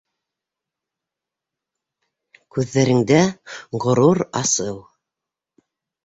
Күҙҙәрендә 2.55 3.19
ғорур 3.83 4.23
асыу. 4.41 4.79